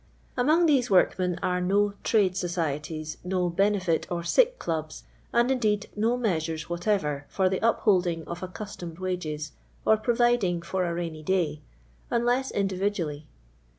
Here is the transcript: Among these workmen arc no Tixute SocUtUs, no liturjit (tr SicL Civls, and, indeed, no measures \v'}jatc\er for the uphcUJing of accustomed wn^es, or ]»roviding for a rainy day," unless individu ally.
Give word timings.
Among 0.35 0.65
these 0.65 0.89
workmen 0.89 1.37
arc 1.43 1.63
no 1.65 1.93
Tixute 2.03 2.31
SocUtUs, 2.31 3.17
no 3.23 3.51
liturjit 3.51 4.01
(tr 4.07 4.13
SicL 4.23 4.63
Civls, 4.65 5.03
and, 5.31 5.51
indeed, 5.51 5.89
no 5.95 6.17
measures 6.17 6.65
\v'}jatc\er 6.65 7.25
for 7.29 7.47
the 7.47 7.59
uphcUJing 7.59 8.25
of 8.25 8.41
accustomed 8.41 8.97
wn^es, 8.97 9.51
or 9.85 9.97
]»roviding 9.97 10.63
for 10.65 10.85
a 10.85 10.93
rainy 10.95 11.21
day," 11.21 11.61
unless 12.09 12.51
individu 12.51 12.99
ally. 13.01 13.19